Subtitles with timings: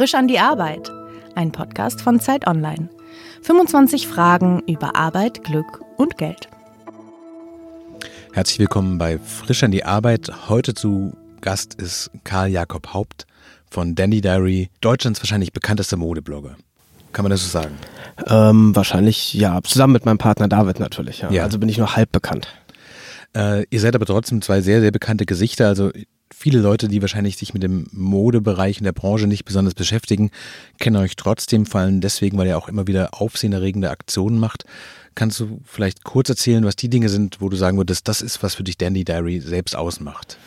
[0.00, 0.90] Frisch an die Arbeit,
[1.34, 2.88] ein Podcast von Zeit Online.
[3.42, 6.48] 25 Fragen über Arbeit, Glück und Geld.
[8.32, 10.48] Herzlich willkommen bei Frisch an die Arbeit.
[10.48, 13.26] Heute zu Gast ist Karl Jakob Haupt
[13.70, 16.56] von Dandy Diary, Deutschlands wahrscheinlich bekanntester Modeblogger.
[17.12, 17.76] Kann man das so sagen?
[18.26, 21.20] Ähm, wahrscheinlich ja, zusammen mit meinem Partner David natürlich.
[21.20, 21.30] Ja.
[21.30, 21.42] ja.
[21.42, 22.48] Also bin ich nur halb bekannt.
[23.36, 25.66] Äh, ihr seid aber trotzdem zwei sehr, sehr bekannte Gesichter.
[25.66, 25.90] Also
[26.34, 30.30] viele Leute, die wahrscheinlich sich mit dem Modebereich in der Branche nicht besonders beschäftigen,
[30.78, 34.64] kennen euch trotzdem, vor allem deswegen, weil ihr auch immer wieder aufsehenerregende Aktionen macht.
[35.14, 38.42] Kannst du vielleicht kurz erzählen, was die Dinge sind, wo du sagen würdest, das ist,
[38.42, 40.38] was für dich Dandy Diary selbst ausmacht?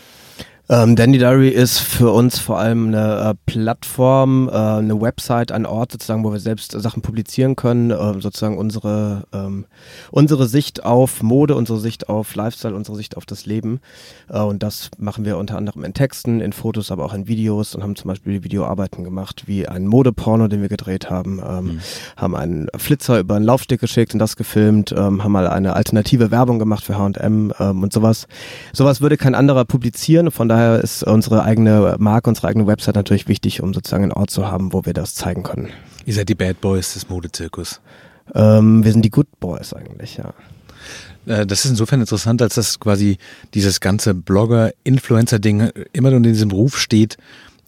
[0.70, 5.66] Ähm, Dandy Diary ist für uns vor allem eine äh, Plattform, äh, eine Website, ein
[5.66, 9.66] Ort sozusagen, wo wir selbst Sachen publizieren können, äh, sozusagen unsere, ähm,
[10.12, 13.82] unsere Sicht auf Mode, unsere Sicht auf Lifestyle, unsere Sicht auf das Leben.
[14.30, 17.76] Äh, und das machen wir unter anderem in Texten, in Fotos, aber auch in Videos
[17.76, 21.80] und haben zum Beispiel Videoarbeiten gemacht, wie ein Modeporno, den wir gedreht haben, ähm, mhm.
[22.16, 26.32] haben einen Flitzer über einen Laufsteg geschickt und das gefilmt, ähm, haben mal eine alternative
[26.32, 28.28] Werbung gemacht für H&M ähm, und sowas.
[28.72, 33.28] Sowas würde kein anderer publizieren, von daher ist unsere eigene Marke, unsere eigene Website natürlich
[33.28, 35.70] wichtig, um sozusagen einen Ort zu haben, wo wir das zeigen können.
[36.06, 37.82] Ihr seid die Bad Boys des Modezirkus.
[38.34, 40.34] Ähm, wir sind die Good Boys eigentlich, ja.
[41.26, 43.18] Äh, das ist insofern interessant, als dass quasi
[43.54, 47.18] dieses ganze Blogger-Influencer-Ding immer nur in diesem Ruf steht,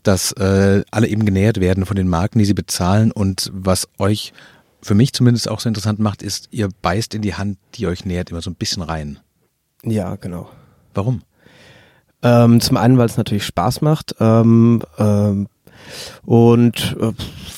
[0.04, 3.12] dass äh, alle eben genähert werden von den Marken, die sie bezahlen.
[3.12, 4.34] Und was euch
[4.82, 8.06] für mich zumindest auch so interessant macht, ist, ihr beißt in die Hand, die euch
[8.06, 9.20] nähert, immer so ein bisschen rein.
[9.84, 10.50] Ja, genau.
[10.94, 11.22] Warum?
[12.26, 14.16] Ähm, zum einen, weil es natürlich Spaß macht.
[14.20, 15.48] Ähm, ähm,
[16.26, 17.12] und äh,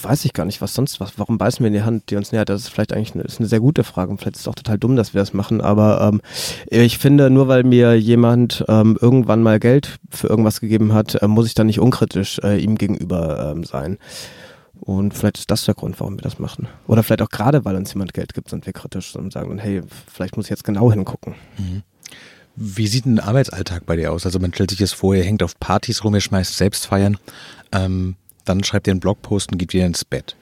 [0.03, 1.17] weiß ich gar nicht, was sonst was.
[1.17, 2.49] Warum beißen wir in die Hand, die uns nähert?
[2.49, 4.11] Das ist vielleicht eigentlich eine, ist eine sehr gute Frage.
[4.11, 5.61] Und vielleicht ist es auch total dumm, dass wir das machen.
[5.61, 6.21] Aber ähm,
[6.67, 11.27] ich finde, nur weil mir jemand ähm, irgendwann mal Geld für irgendwas gegeben hat, äh,
[11.29, 13.97] muss ich dann nicht unkritisch äh, ihm gegenüber ähm, sein.
[14.81, 16.67] Und vielleicht ist das der Grund, warum wir das machen.
[16.87, 19.81] Oder vielleicht auch gerade, weil uns jemand Geld gibt, sind wir kritisch und sagen, hey,
[20.11, 21.35] vielleicht muss ich jetzt genau hingucken.
[21.57, 21.83] Mhm.
[22.59, 24.25] Wie sieht ein Arbeitsalltag bei dir aus?
[24.25, 27.17] Also man stellt sich das vor, ihr hängt auf Partys rum, ihr schmeißt selbst feiern,
[27.71, 30.35] ähm, dann schreibt ihr einen Blogpost und geht wieder ins Bett.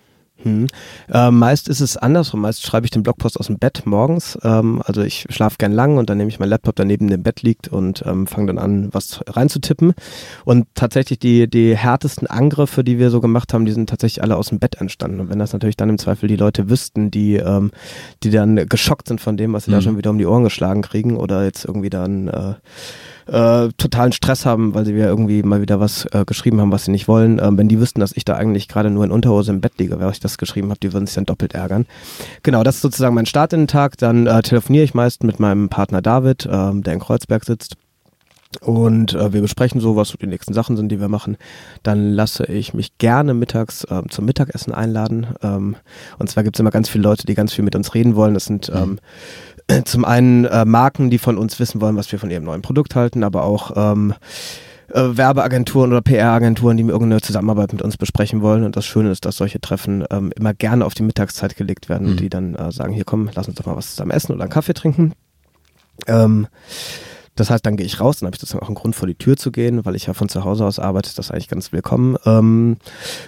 [0.46, 0.68] Hm.
[1.12, 2.42] Äh, meist ist es andersrum.
[2.42, 4.38] Meist schreibe ich den Blogpost aus dem Bett morgens.
[4.44, 7.24] Ähm, also ich schlafe gern lang und dann nehme ich meinen Laptop, der neben dem
[7.24, 9.96] Bett liegt und ähm, fange dann an, was reinzutippen.
[10.46, 14.38] Und tatsächlich die, die härtesten Angriffe, die wir so gemacht haben, die sind tatsächlich alle
[14.38, 15.20] aus dem Bett entstanden.
[15.20, 17.72] Und wenn das natürlich dann im Zweifel die Leute wüssten, die, ähm,
[18.22, 19.76] die dann geschockt sind von dem, was sie mhm.
[19.76, 22.54] da schon wieder um die Ohren geschlagen kriegen oder jetzt irgendwie dann äh,
[23.28, 26.86] äh, totalen Stress haben, weil sie ja irgendwie mal wieder was äh, geschrieben haben, was
[26.86, 27.40] sie nicht wollen.
[27.40, 30.00] Ähm, wenn die wüssten, dass ich da eigentlich gerade nur in Unterhose im Bett liege,
[30.00, 31.86] während ich das geschrieben habe, die würden sich dann doppelt ärgern.
[32.44, 33.98] Genau, das ist sozusagen mein Start in den Tag.
[33.98, 37.76] Dann äh, telefoniere ich meist mit meinem Partner David, ähm, der in Kreuzberg sitzt.
[38.62, 41.38] Und äh, wir besprechen so, was so die nächsten Sachen sind, die wir machen.
[41.84, 45.28] Dann lasse ich mich gerne mittags ähm, zum Mittagessen einladen.
[45.42, 45.76] Ähm,
[46.20, 48.34] und zwar gibt es immer ganz viele Leute, die ganz viel mit uns reden wollen.
[48.34, 49.00] Das sind ähm,
[49.86, 52.96] zum einen äh, Marken, die von uns wissen wollen, was wir von ihrem neuen Produkt
[52.96, 54.14] halten, aber auch ähm,
[54.90, 58.64] äh, Werbeagenturen oder PR-Agenturen, die irgendeine Zusammenarbeit mit uns besprechen wollen.
[58.64, 62.12] Und das Schöne ist, dass solche Treffen ähm, immer gerne auf die Mittagszeit gelegt werden,
[62.12, 62.18] mhm.
[62.18, 64.52] die dann äh, sagen, hier komm, lass uns doch mal was zusammen essen oder einen
[64.52, 65.14] Kaffee trinken.
[66.08, 66.48] Ähm,
[67.36, 69.16] das heißt, dann gehe ich raus, dann habe ich sozusagen auch einen Grund vor die
[69.16, 71.74] Tür zu gehen, weil ich ja von zu Hause aus arbeite, ist das eigentlich ganz
[71.74, 72.16] willkommen.
[72.26, 72.78] Ähm,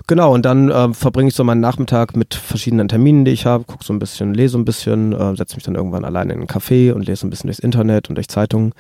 [0.08, 3.66] genau, und dann äh, verbringe ich so meinen Nachmittag mit verschiedenen Terminen, die ich habe,
[3.66, 6.48] gucke so ein bisschen, lese ein bisschen, äh, setze mich dann irgendwann alleine in einen
[6.48, 8.74] Café und lese ein bisschen durchs Internet und durch Zeitungen.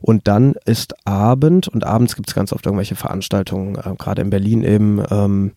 [0.00, 4.30] Und dann ist Abend und abends gibt es ganz oft irgendwelche Veranstaltungen, äh, gerade in
[4.30, 5.00] Berlin eben.
[5.10, 5.52] Ähm,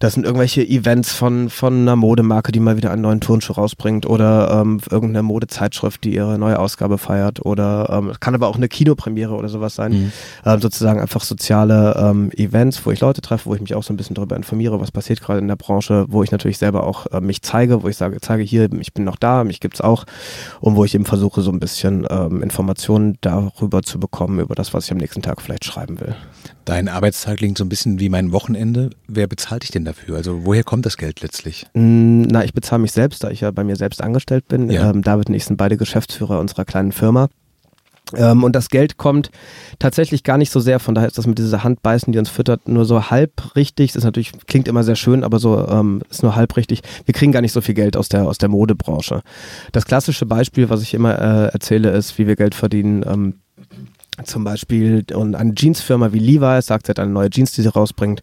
[0.00, 4.06] das sind irgendwelche Events von, von einer Modemarke, die mal wieder einen neuen Turnschuh rausbringt
[4.06, 8.58] oder ähm, irgendeine Modezeitschrift, die ihre neue Ausgabe feiert oder ähm, kann aber auch auch
[8.58, 9.92] eine Kinopremiere oder sowas sein.
[9.92, 10.12] Mhm.
[10.44, 13.92] Ähm, sozusagen einfach soziale ähm, Events, wo ich Leute treffe, wo ich mich auch so
[13.92, 17.06] ein bisschen darüber informiere, was passiert gerade in der Branche, wo ich natürlich selber auch
[17.06, 20.04] äh, mich zeige, wo ich sage, zeige hier, ich bin noch da, mich gibt's auch
[20.60, 24.72] und wo ich eben versuche, so ein bisschen ähm, Informationen darüber zu bekommen, über das,
[24.72, 26.14] was ich am nächsten Tag vielleicht schreiben will.
[26.64, 28.90] Dein Arbeitstag klingt so ein bisschen wie mein Wochenende.
[29.06, 30.16] Wer bezahlt dich denn dafür?
[30.16, 31.66] Also woher kommt das Geld letztlich?
[31.74, 34.70] Mm, na, ich bezahle mich selbst, da ich ja bei mir selbst angestellt bin.
[34.70, 34.90] Ja.
[34.90, 37.28] Ähm, David und ich sind beide Geschäftsführer unserer kleinen Firma.
[38.16, 39.30] Ähm, und das Geld kommt
[39.78, 42.68] tatsächlich gar nicht so sehr, von daher ist das mit dieser Handbeißen, die uns füttert,
[42.68, 43.92] nur so halb richtig.
[43.92, 46.82] Das ist natürlich, klingt immer sehr schön, aber so ähm, ist nur halb richtig.
[47.04, 49.22] Wir kriegen gar nicht so viel Geld aus der, aus der Modebranche.
[49.72, 53.04] Das klassische Beispiel, was ich immer äh, erzähle, ist, wie wir Geld verdienen.
[53.06, 53.34] Ähm,
[54.22, 57.68] zum Beispiel und eine Jeansfirma wie Levi's sagt, sie hat eine neue Jeans, die sie
[57.68, 58.22] rausbringt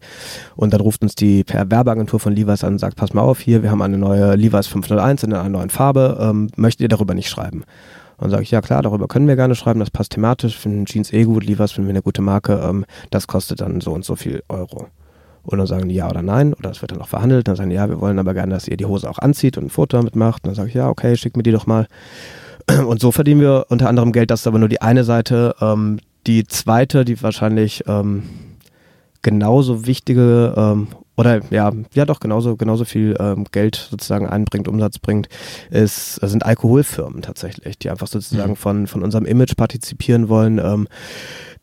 [0.56, 3.40] und dann ruft uns die per Werbeagentur von Levi's an und sagt, pass mal auf,
[3.40, 7.14] hier, wir haben eine neue Levi's 501 in einer neuen Farbe, ähm, möchtet ihr darüber
[7.14, 7.64] nicht schreiben?
[8.16, 11.12] Und sage ich, ja klar, darüber können wir gerne schreiben, das passt thematisch, finden Jeans
[11.12, 14.16] eh gut, Levi's finden wir eine gute Marke, ähm, das kostet dann so und so
[14.16, 14.86] viel Euro.
[15.44, 17.48] Und dann sagen die ja oder nein, oder es wird dann auch verhandelt.
[17.48, 19.64] Dann sagen die, ja, wir wollen aber gerne, dass ihr die Hose auch anzieht und
[19.64, 20.44] ein Foto damit macht.
[20.44, 21.88] Und dann sage ich, ja, okay, schick mir die doch mal.
[22.86, 24.30] Und so verdienen wir unter anderem Geld.
[24.30, 25.56] Das ist aber nur die eine Seite.
[25.60, 25.98] Ähm,
[26.28, 28.22] die zweite, die wahrscheinlich ähm,
[29.22, 30.86] genauso wichtige ähm,
[31.16, 35.28] oder ja, ja doch genauso genauso viel ähm, Geld sozusagen einbringt, Umsatz bringt,
[35.70, 38.56] ist sind Alkoholfirmen tatsächlich, die einfach sozusagen mhm.
[38.56, 40.88] von von unserem Image partizipieren wollen, ähm,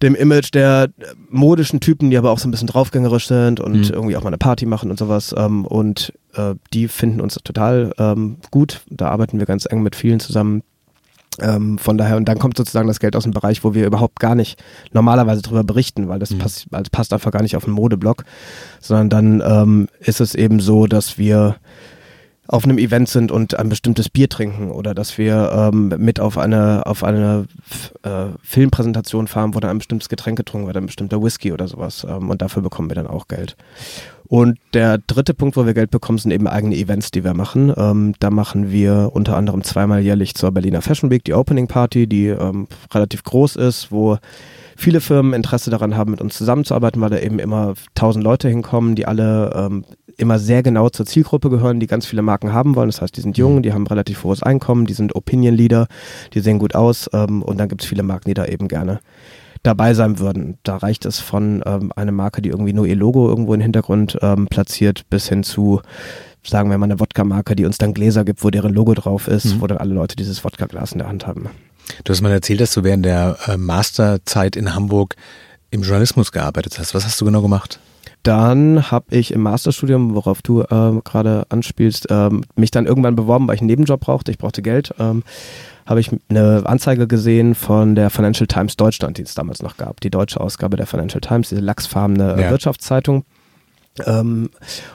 [0.01, 0.89] dem Image der
[1.29, 3.93] modischen Typen, die aber auch so ein bisschen draufgängerisch sind und mhm.
[3.93, 7.93] irgendwie auch mal eine Party machen und sowas ähm, und äh, die finden uns total
[7.97, 8.81] ähm, gut.
[8.89, 10.63] Da arbeiten wir ganz eng mit vielen zusammen
[11.41, 14.19] ähm, von daher, und dann kommt sozusagen das Geld aus dem Bereich, wo wir überhaupt
[14.19, 16.39] gar nicht normalerweise drüber berichten, weil das mhm.
[16.39, 18.23] passt, also passt einfach gar nicht auf den Modeblock,
[18.79, 21.57] sondern dann ähm, ist es eben so, dass wir
[22.49, 26.35] auf einem Event sind und ein bestimmtes Bier trinken oder dass wir ähm, mit auf
[26.39, 27.45] eine auf eine
[28.01, 32.07] äh, Filmpräsentation fahren, wo dann ein bestimmtes Getränk getrunken wird, ein bestimmter Whisky oder sowas
[32.09, 33.55] ähm, und dafür bekommen wir dann auch Geld.
[34.29, 37.73] Und der dritte Punkt, wo wir Geld bekommen, sind eben eigene Events, die wir machen.
[37.75, 42.05] Ähm, da machen wir unter anderem zweimal jährlich zur Berliner Fashion Week die Opening Party,
[42.05, 44.19] die ähm, relativ groß ist, wo
[44.77, 48.93] viele Firmen Interesse daran haben, mit uns zusammenzuarbeiten, weil da eben immer tausend Leute hinkommen,
[48.93, 49.83] die alle ähm,
[50.17, 52.89] immer sehr genau zur Zielgruppe gehören, die ganz viele Marken haben wollen.
[52.89, 53.61] Das heißt, die sind jung, mhm.
[53.63, 55.87] die haben relativ hohes Einkommen, die sind Opinion Leader,
[56.35, 58.99] die sehen gut aus ähm, und dann gibt es viele Marken, die da eben gerne
[59.63, 60.57] dabei sein würden.
[60.63, 64.17] Da reicht es von ähm, einer Marke, die irgendwie nur ihr Logo irgendwo im Hintergrund
[64.21, 65.81] ähm, platziert, bis hin zu,
[66.43, 69.45] sagen wir mal, eine Wodka-Marke, die uns dann Gläser gibt, wo deren Logo drauf ist,
[69.45, 69.61] mhm.
[69.61, 71.49] wo dann alle Leute dieses Wodka-Glas in der Hand haben.
[72.03, 75.15] Du hast mal erzählt, dass du während der äh, Masterzeit in Hamburg
[75.71, 76.93] im Journalismus gearbeitet hast.
[76.93, 77.79] Was hast du genau gemacht?
[78.23, 83.47] Dann habe ich im Masterstudium, worauf du äh, gerade anspielst, ähm, mich dann irgendwann beworben,
[83.47, 84.31] weil ich einen Nebenjob brauchte.
[84.31, 84.93] Ich brauchte Geld.
[84.99, 85.23] Ähm,
[85.89, 89.99] habe ich eine Anzeige gesehen von der Financial Times Deutschland, die es damals noch gab.
[90.01, 92.51] Die deutsche Ausgabe der Financial Times, diese lachsfarbene ja.
[92.51, 93.25] Wirtschaftszeitung.
[94.05, 94.51] Ähm,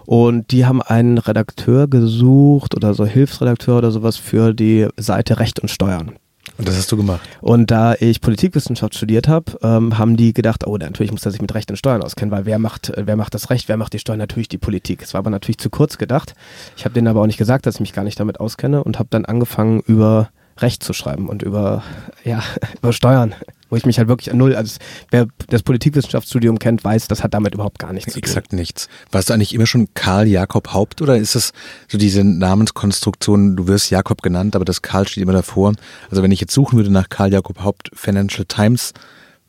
[0.07, 5.59] und die haben einen Redakteur gesucht oder so Hilfsredakteur oder sowas für die Seite Recht
[5.59, 6.13] und Steuern.
[6.59, 7.21] Und das hast du gemacht.
[7.41, 11.41] Und da ich Politikwissenschaft studiert habe, ähm, haben die gedacht, oh, natürlich muss er sich
[11.41, 13.99] mit Recht und Steuern auskennen, weil wer macht, wer macht das Recht, wer macht die
[13.99, 14.21] Steuern?
[14.21, 15.03] Natürlich die Politik.
[15.03, 16.37] Es war aber natürlich zu kurz gedacht.
[16.77, 19.01] Ich habe denen aber auch nicht gesagt, dass ich mich gar nicht damit auskenne und
[19.01, 21.83] habe dann angefangen über Recht zu schreiben und über,
[22.25, 22.43] ja,
[22.79, 23.35] über Steuern,
[23.71, 24.79] wo ich mich halt wirklich an null, also
[25.11, 28.29] wer das Politikwissenschaftsstudium kennt, weiß, das hat damit überhaupt gar nichts zu tun.
[28.29, 28.89] Exakt nichts.
[29.11, 31.53] Warst du eigentlich immer schon Karl Jakob Haupt oder ist es
[31.89, 35.73] so diese Namenskonstruktion, du wirst Jakob genannt, aber das Karl steht immer davor.
[36.11, 38.93] Also wenn ich jetzt suchen würde nach Karl Jakob Haupt Financial Times,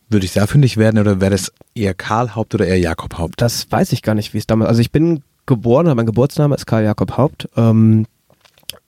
[0.09, 3.41] würde ich da fündig werden oder wäre das eher Karl Haupt oder eher Jakob Haupt?
[3.41, 6.65] Das weiß ich gar nicht, wie es damals, also ich bin geboren, mein Geburtsname ist
[6.65, 7.47] Karl Jakob Haupt.
[7.55, 8.05] Ähm,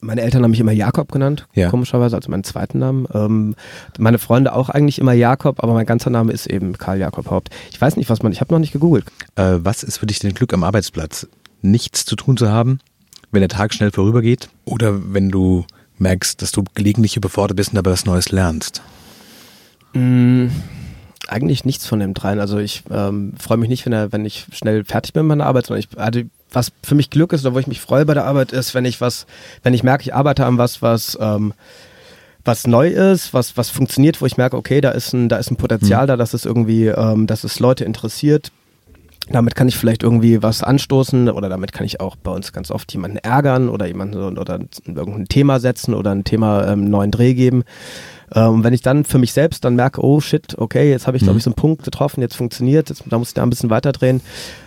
[0.08, 1.70] meine Eltern haben mich immer Jakob genannt, ja.
[1.70, 3.08] komischerweise, also meinen zweiten Namen.
[3.14, 3.56] Ähm,
[4.00, 7.50] meine Freunde auch eigentlich immer Jakob, aber mein ganzer Name ist eben Karl Jakob Haupt.
[7.72, 9.06] Ich weiß nicht, was man, ich habe noch nicht gegoogelt.
[9.36, 11.28] Äh, was ist für dich denn Glück am Arbeitsplatz?
[11.62, 12.80] Nichts zu tun zu haben,
[13.32, 14.48] wenn der Tag schnell vorübergeht?
[14.64, 15.66] Oder wenn du
[15.98, 18.82] merkst, dass du gelegentlich überfordert bist und dabei was Neues lernst?
[19.94, 20.48] Mm,
[21.28, 22.40] eigentlich nichts von dem dreien.
[22.40, 25.48] Also ich ähm, freue mich nicht, wenn, er, wenn ich schnell fertig bin mit meiner
[25.48, 26.22] Arbeit, sondern ich, also
[26.52, 28.86] was für mich Glück ist oder wo ich mich freue bei der Arbeit ist, wenn
[28.86, 29.26] ich was,
[29.64, 31.54] wenn ich merke, ich arbeite an was, was ähm,
[32.48, 35.52] was neu ist, was, was funktioniert, wo ich merke, okay, da ist ein, da ist
[35.52, 36.08] ein Potenzial mhm.
[36.08, 38.52] da, dass es irgendwie, ähm, dass es Leute interessiert.
[39.30, 42.72] Damit kann ich vielleicht irgendwie was anstoßen oder damit kann ich auch bei uns ganz
[42.72, 47.34] oft jemanden ärgern oder jemanden oder irgendein Thema setzen oder ein Thema ähm, neuen Dreh
[47.34, 47.64] geben.
[48.34, 51.24] Ähm, wenn ich dann für mich selbst dann merke, oh shit, okay, jetzt habe ich,
[51.24, 51.38] glaube mhm.
[51.38, 54.22] ich, so einen Punkt getroffen, jetzt funktioniert, jetzt, da muss ich da ein bisschen weiterdrehen,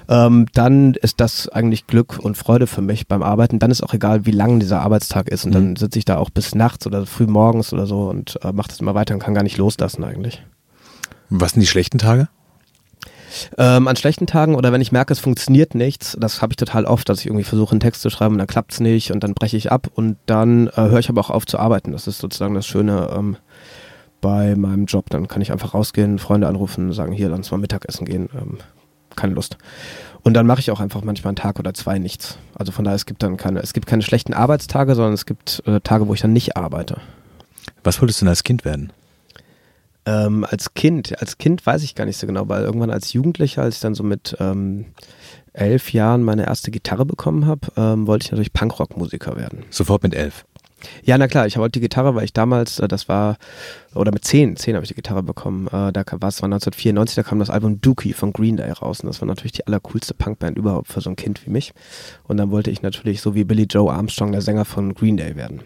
[0.09, 3.59] ähm, dann ist das eigentlich Glück und Freude für mich beim Arbeiten.
[3.59, 5.45] Dann ist auch egal, wie lang dieser Arbeitstag ist.
[5.45, 5.55] Und mhm.
[5.55, 8.69] dann sitze ich da auch bis nachts oder früh morgens oder so und äh, mache
[8.69, 10.43] das immer weiter und kann gar nicht loslassen eigentlich.
[11.29, 12.29] Was sind die schlechten Tage?
[13.59, 16.85] Ähm, an schlechten Tagen oder wenn ich merke, es funktioniert nichts, das habe ich total
[16.85, 19.23] oft, dass ich irgendwie versuche, einen Text zu schreiben und dann klappt es nicht und
[19.23, 21.93] dann breche ich ab und dann äh, höre ich aber auch auf zu arbeiten.
[21.93, 23.37] Das ist sozusagen das Schöne ähm,
[24.21, 25.11] bei meinem Job.
[25.11, 28.29] Dann kann ich einfach rausgehen, Freunde anrufen und sagen, hier, lass uns mal Mittagessen gehen.
[28.35, 28.59] Ähm,
[29.17, 29.57] keine Lust.
[30.23, 32.39] Und dann mache ich auch einfach manchmal einen Tag oder zwei nichts.
[32.55, 35.63] Also von daher, es gibt dann keine, es gibt keine schlechten Arbeitstage, sondern es gibt
[35.67, 36.99] äh, Tage, wo ich dann nicht arbeite.
[37.83, 38.93] Was wolltest du denn als Kind werden?
[40.07, 43.63] Ähm, als Kind, als Kind weiß ich gar nicht so genau, weil irgendwann als Jugendlicher,
[43.63, 44.87] als ich dann so mit ähm,
[45.53, 49.65] elf Jahren meine erste Gitarre bekommen habe, ähm, wollte ich natürlich Punkrock-Musiker werden.
[49.71, 50.45] Sofort mit elf?
[51.05, 53.37] Ja, na klar, ich wollte die Gitarre, weil ich damals, äh, das war,
[53.95, 55.67] oder mit zehn, zehn habe ich die Gitarre bekommen.
[55.67, 59.01] Äh, da war es war 1994, da kam das Album Dookie von Green Day raus
[59.01, 61.73] und das war natürlich die allercoolste Punkband überhaupt für so ein Kind wie mich.
[62.25, 65.37] Und dann wollte ich natürlich so wie Billy Joe Armstrong der Sänger von Green Day
[65.37, 65.63] werden.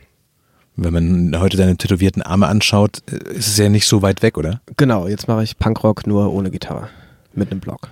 [0.77, 4.37] Wenn man heute deine tätowierten Arme anschaut, äh, ist es ja nicht so weit weg,
[4.37, 4.61] oder?
[4.77, 6.89] Genau, jetzt mache ich Punkrock nur ohne Gitarre.
[7.35, 7.89] Mit einem Block.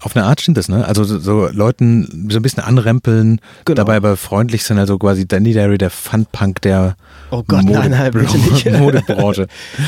[0.00, 0.84] Auf eine Art stimmt das, ne?
[0.84, 3.76] Also so, so Leuten so ein bisschen anrempeln, Genau.
[3.76, 6.96] dabei aber freundlich sind, also quasi Danny Derry, der Funpunk der
[7.30, 8.70] Oh Gott, nein, nein, nicht.
[8.78, 9.46] Modebranche.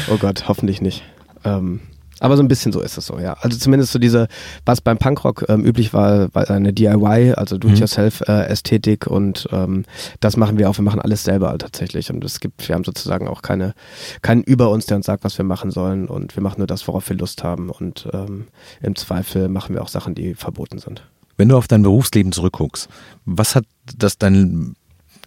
[0.09, 1.03] Oh Gott, hoffentlich nicht.
[1.45, 1.81] Ähm,
[2.23, 3.35] aber so ein bisschen so ist es so, ja.
[3.41, 4.29] Also zumindest so diese,
[4.65, 9.85] was beim Punkrock ähm, üblich war, war eine DIY, also Do-it-yourself-Ästhetik und ähm,
[10.21, 10.79] das machen wir auch.
[10.79, 13.75] Wir machen alles selber tatsächlich und es gibt, wir haben sozusagen auch keine,
[14.23, 16.87] keinen über uns, der uns sagt, was wir machen sollen und wir machen nur das,
[16.87, 18.47] worauf wir Lust haben und ähm,
[18.81, 21.03] im Zweifel machen wir auch Sachen, die verboten sind.
[21.37, 22.89] Wenn du auf dein Berufsleben zurückguckst,
[23.25, 23.65] was hat
[23.97, 24.77] das dein,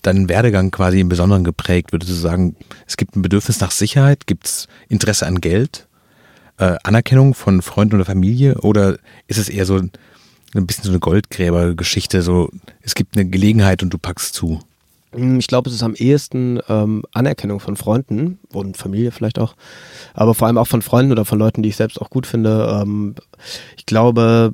[0.01, 1.91] deinen Werdegang quasi im Besonderen geprägt?
[1.91, 2.55] Würdest du sagen,
[2.87, 4.27] es gibt ein Bedürfnis nach Sicherheit?
[4.27, 5.84] Gibt es Interesse an Geld?
[6.57, 8.55] Äh, Anerkennung von Freunden oder Familie?
[8.61, 8.97] Oder
[9.27, 9.91] ist es eher so ein
[10.65, 12.49] bisschen so eine Goldgräbergeschichte, so
[12.81, 14.59] es gibt eine Gelegenheit und du packst zu?
[15.11, 19.55] Hm, Ich glaube, es ist am ehesten ähm, Anerkennung von Freunden und Familie vielleicht auch,
[20.13, 22.81] aber vor allem auch von Freunden oder von Leuten, die ich selbst auch gut finde.
[22.81, 23.15] Ähm,
[23.77, 24.53] ich glaube,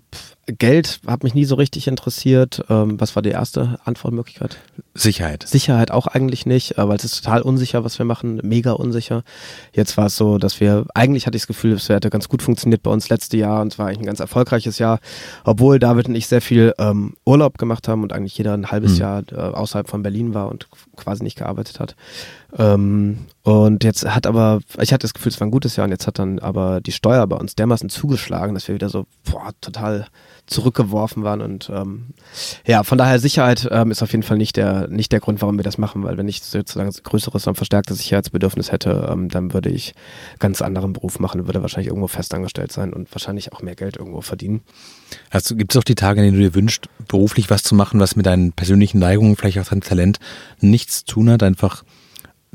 [0.58, 2.64] Geld hat mich nie so richtig interessiert.
[2.70, 4.58] Ähm, was war die erste Antwortmöglichkeit?
[4.94, 5.48] Sicherheit.
[5.48, 9.24] Sicherheit auch eigentlich nicht, äh, weil es ist total unsicher, was wir machen, mega unsicher.
[9.74, 12.42] Jetzt war es so, dass wir, eigentlich hatte ich das Gefühl, es hätte ganz gut
[12.42, 15.00] funktioniert bei uns letzte Jahr und es war eigentlich ein ganz erfolgreiches Jahr,
[15.44, 18.94] obwohl David und ich sehr viel ähm, Urlaub gemacht haben und eigentlich jeder ein halbes
[18.94, 19.00] Mhm.
[19.00, 21.96] Jahr äh, außerhalb von Berlin war und quasi nicht gearbeitet hat.
[22.58, 25.92] Ähm, und jetzt hat aber, ich hatte das Gefühl, es war ein gutes Jahr und
[25.92, 29.52] jetzt hat dann aber die Steuer bei uns dermaßen zugeschlagen, dass wir wieder so boah,
[29.62, 30.08] total
[30.46, 32.08] zurückgeworfen waren und ähm,
[32.68, 35.58] ja, von daher Sicherheit ähm, ist auf jeden Fall nicht der, nicht der Grund, warum
[35.58, 39.70] wir das machen, weil wenn ich sozusagen größeres und verstärktes Sicherheitsbedürfnis hätte, ähm, dann würde
[39.70, 39.96] ich
[40.40, 44.22] ganz anderen Beruf machen, würde wahrscheinlich irgendwo festangestellt sein und wahrscheinlich auch mehr Geld irgendwo
[44.22, 44.62] verdienen.
[45.30, 48.00] Also gibt es auch die Tage, in denen du dir wünschst, beruflich was zu machen,
[48.00, 50.20] was mit deinen persönlichen Neigungen, vielleicht auch deinem Talent
[50.60, 51.44] nichts zu tun hat?
[51.44, 51.84] Einfach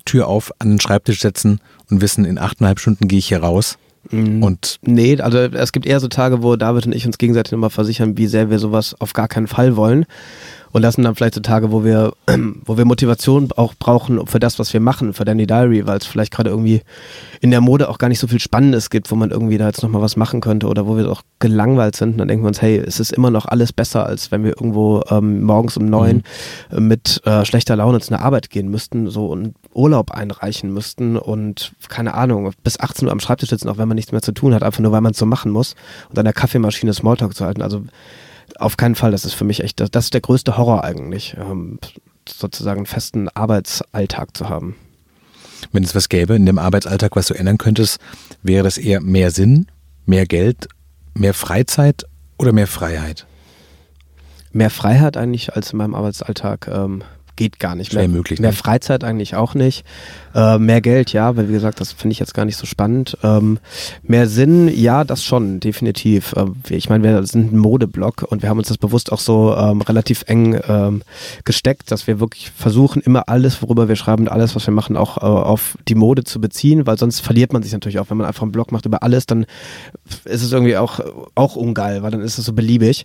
[0.07, 1.61] Tür auf, an den Schreibtisch setzen
[1.91, 3.77] und wissen, in achteinhalb Stunden gehe ich hier raus.
[4.13, 7.71] Und Nee, also es gibt eher so Tage, wo David und ich uns gegenseitig nochmal
[7.71, 10.07] versichern, wie sehr wir sowas auf gar keinen Fall wollen.
[10.73, 12.13] Und das sind dann vielleicht so Tage, wo wir,
[12.65, 16.07] wo wir Motivation auch brauchen für das, was wir machen, für Danny Diary, weil es
[16.07, 16.83] vielleicht gerade irgendwie
[17.41, 19.83] in der Mode auch gar nicht so viel Spannendes gibt, wo man irgendwie da jetzt
[19.83, 22.13] nochmal was machen könnte oder wo wir auch gelangweilt sind.
[22.13, 24.51] Und dann denken wir uns, hey, es ist immer noch alles besser, als wenn wir
[24.51, 26.23] irgendwo ähm, morgens um neun
[26.71, 31.17] äh, mit äh, schlechter Laune zu einer Arbeit gehen müssten, so einen Urlaub einreichen müssten
[31.17, 34.33] und keine Ahnung, bis 18 Uhr am Schreibtisch sitzen, auch wenn man nichts mehr zu
[34.33, 35.75] tun hat, einfach nur, weil man es so machen muss
[36.09, 37.63] und an der Kaffeemaschine Smalltalk zu halten.
[37.63, 37.83] Also
[38.59, 41.79] auf keinen Fall, das ist für mich echt, das, ist der größte Horror eigentlich, ähm,
[42.29, 44.77] sozusagen einen festen Arbeitsalltag zu haben.
[45.73, 47.99] wenn es was gäbe in dem Arbeitsalltag, was du ändern könntest,
[48.43, 49.67] wäre das eher mehr Sinn,
[50.05, 50.69] mehr Geld,
[51.15, 52.05] mehr Freizeit
[52.39, 53.27] oder mehr Freiheit?
[54.53, 57.03] Mehr Freiheit eigentlich als in meinem Arbeitsalltag ähm,
[57.37, 57.93] geht gar nicht.
[57.93, 58.57] Mehr, möglich, Mehr ne?
[58.57, 59.85] Freizeit eigentlich auch nicht.
[60.35, 63.17] Äh, mehr Geld, ja, weil wie gesagt, das finde ich jetzt gar nicht so spannend.
[63.23, 63.59] Ähm,
[64.03, 66.35] mehr Sinn, ja, das schon, definitiv.
[66.37, 69.55] Ähm, ich meine, wir sind ein Modeblock und wir haben uns das bewusst auch so
[69.57, 71.03] ähm, relativ eng ähm,
[71.45, 74.97] gesteckt, dass wir wirklich versuchen, immer alles, worüber wir schreiben und alles, was wir machen,
[74.97, 78.11] auch äh, auf die Mode zu beziehen, weil sonst verliert man sich natürlich auch.
[78.11, 79.47] Wenn man einfach einen Blog macht über alles, dann
[80.25, 81.01] ist es irgendwie auch,
[81.35, 83.05] auch ungeil, weil dann ist es so beliebig.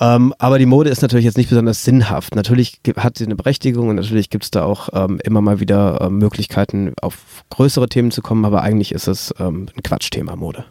[0.00, 2.34] Ähm, aber die Mode ist natürlich jetzt nicht besonders sinnhaft.
[2.34, 6.00] Natürlich hat sie eine Berechtigung und natürlich gibt es da auch ähm, immer mal wieder
[6.00, 10.64] ähm, Möglichkeiten, auf größere Themen zu kommen, aber eigentlich ist es ähm, ein Quatschthema Mode.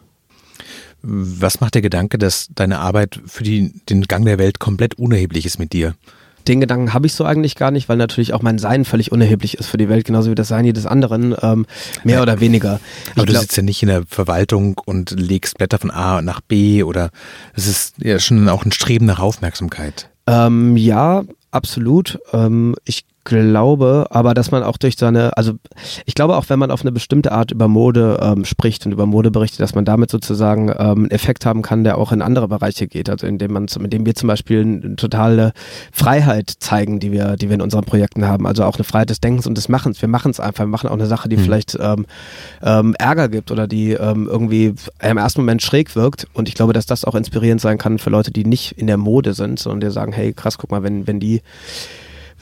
[1.02, 5.46] Was macht der Gedanke, dass deine Arbeit für die, den Gang der Welt komplett unerheblich
[5.46, 5.94] ist mit dir?
[6.48, 9.58] Den Gedanken habe ich so eigentlich gar nicht, weil natürlich auch mein Sein völlig unerheblich
[9.58, 11.66] ist für die Welt, genauso wie das Sein jedes anderen, ähm,
[12.04, 12.72] mehr oder weniger.
[12.72, 16.20] Aber Ich du glaub- sitzt ja nicht in der Verwaltung und legst Blätter von A
[16.22, 17.10] nach B oder
[17.54, 20.08] es ist ja schon auch ein Streben nach Aufmerksamkeit.
[20.26, 22.18] Ähm, ja, absolut.
[22.32, 25.52] Ähm, ich glaube aber, dass man auch durch seine, also
[26.06, 29.06] ich glaube auch, wenn man auf eine bestimmte Art über Mode ähm, spricht und über
[29.06, 32.48] Mode berichtet, dass man damit sozusagen ähm, einen Effekt haben kann, der auch in andere
[32.48, 33.10] Bereiche geht.
[33.10, 35.52] Also indem man, indem wir zum Beispiel eine totale
[35.92, 38.46] Freiheit zeigen, die wir, die wir in unseren Projekten haben.
[38.46, 40.00] Also auch eine Freiheit des Denkens und des Machens.
[40.00, 40.64] Wir machen es einfach.
[40.64, 41.40] Wir machen auch eine Sache, die Mhm.
[41.42, 42.06] vielleicht ähm,
[42.62, 46.26] ähm, Ärger gibt oder die ähm, irgendwie im ersten Moment schräg wirkt.
[46.32, 48.96] Und ich glaube, dass das auch inspirierend sein kann für Leute, die nicht in der
[48.96, 51.42] Mode sind, sondern die sagen, hey, krass, guck mal, wenn, wenn die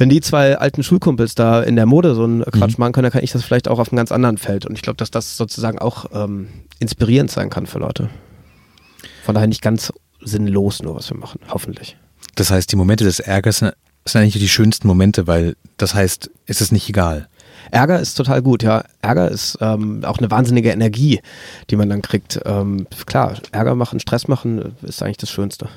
[0.00, 3.12] wenn die zwei alten Schulkumpels da in der Mode so einen Quatsch machen können, dann
[3.12, 4.64] kann ich das vielleicht auch auf einem ganz anderen Feld.
[4.64, 8.08] Und ich glaube, dass das sozusagen auch ähm, inspirierend sein kann für Leute.
[9.26, 9.92] Von daher nicht ganz
[10.22, 11.98] sinnlos nur, was wir machen, hoffentlich.
[12.34, 13.74] Das heißt, die Momente des Ärgers sind
[14.14, 17.28] eigentlich die schönsten Momente, weil das heißt, es ist nicht egal.
[17.70, 18.84] Ärger ist total gut, ja.
[19.02, 21.20] Ärger ist ähm, auch eine wahnsinnige Energie,
[21.68, 22.40] die man dann kriegt.
[22.46, 25.68] Ähm, klar, Ärger machen, Stress machen ist eigentlich das Schönste.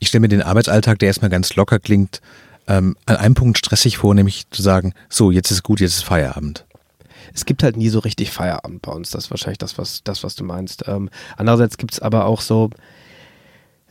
[0.00, 2.20] Ich stelle mir den Arbeitsalltag, der erstmal ganz locker klingt,
[2.68, 6.04] ähm, an einem Punkt stressig vor, nämlich zu sagen, so, jetzt ist gut, jetzt ist
[6.04, 6.64] Feierabend.
[7.34, 9.10] es gibt halt nie so richtig Feierabend bei uns.
[9.10, 10.84] Das ist wahrscheinlich das, was, das, was du meinst.
[10.86, 12.70] Ähm, andererseits gibt es aber auch so,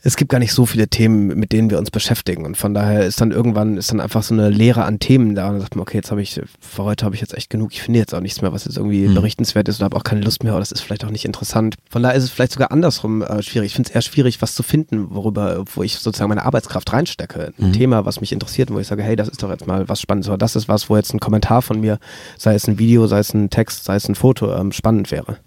[0.02, 2.44] es gibt gar nicht so viele Themen, mit denen wir uns beschäftigen.
[2.44, 5.46] Und von daher ist dann irgendwann ist dann einfach so eine Lehre an Themen da.
[5.46, 7.72] Und dann sagt man, okay, jetzt habe ich, für heute habe ich jetzt echt genug.
[7.72, 9.14] Ich finde jetzt auch nichts mehr, was jetzt irgendwie mhm.
[9.14, 11.74] berichtenswert ist oder habe auch keine Lust mehr oder das ist vielleicht auch nicht interessant.
[11.90, 13.68] Von daher ist es vielleicht sogar andersrum äh, schwierig.
[13.68, 17.52] Ich finde es eher schwierig, was zu finden, worüber, wo ich sozusagen meine Arbeitskraft reinstecke.
[17.58, 17.72] Ein mhm.
[17.72, 20.28] Thema, was mich interessiert, wo ich sage, hey, das ist doch jetzt mal was Spannendes.
[20.28, 21.98] Oder das ist was, wo jetzt ein Kommentar von mir,
[22.38, 25.38] sei es ein Video, sei es ein Text, sei es ein Foto, ähm, spannend wäre.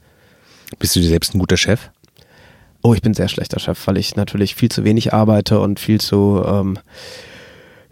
[0.77, 1.89] Bist du dir selbst ein guter Chef?
[2.81, 5.99] Oh, ich bin sehr schlechter Chef, weil ich natürlich viel zu wenig arbeite und viel
[5.99, 6.79] zu, ähm,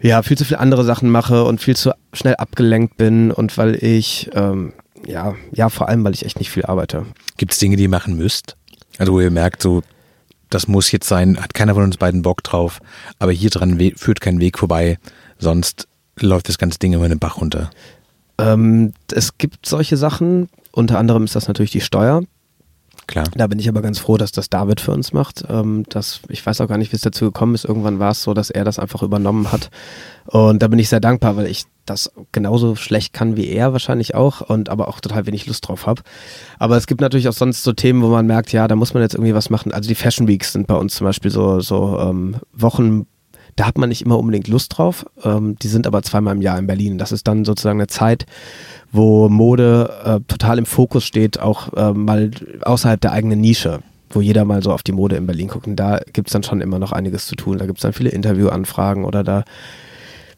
[0.00, 3.82] ja, viel zu viele andere Sachen mache und viel zu schnell abgelenkt bin und weil
[3.82, 4.72] ich, ähm,
[5.06, 7.04] ja, ja, vor allem, weil ich echt nicht viel arbeite.
[7.36, 8.56] Gibt es Dinge, die ihr machen müsst?
[8.98, 9.82] Also wo ihr merkt, so,
[10.50, 12.80] das muss jetzt sein, hat keiner von uns beiden Bock drauf,
[13.18, 14.98] aber hier dran führt kein Weg vorbei,
[15.38, 15.86] sonst
[16.18, 17.70] läuft das ganze Ding immer in den Bach runter.
[18.38, 22.22] Ähm, es gibt solche Sachen, unter anderem ist das natürlich die Steuer.
[23.08, 23.24] Klar.
[23.34, 25.42] Da bin ich aber ganz froh, dass das David für uns macht.
[25.48, 27.64] Ähm, das, ich weiß auch gar nicht, wie es dazu gekommen ist.
[27.64, 29.70] Irgendwann war es so, dass er das einfach übernommen hat.
[30.26, 34.14] Und da bin ich sehr dankbar, weil ich das genauso schlecht kann wie er wahrscheinlich
[34.14, 36.02] auch und aber auch total wenig Lust drauf habe.
[36.58, 39.02] Aber es gibt natürlich auch sonst so Themen, wo man merkt, ja, da muss man
[39.02, 39.72] jetzt irgendwie was machen.
[39.72, 43.06] Also die Fashion Weeks sind bei uns zum Beispiel so, so ähm, Wochen,
[43.58, 45.04] da hat man nicht immer unbedingt Lust drauf.
[45.24, 46.96] Ähm, die sind aber zweimal im Jahr in Berlin.
[46.96, 48.24] Das ist dann sozusagen eine Zeit,
[48.92, 52.30] wo Mode äh, total im Fokus steht, auch äh, mal
[52.62, 55.66] außerhalb der eigenen Nische, wo jeder mal so auf die Mode in Berlin guckt.
[55.66, 57.58] Und da gibt es dann schon immer noch einiges zu tun.
[57.58, 59.42] Da gibt es dann viele Interviewanfragen oder da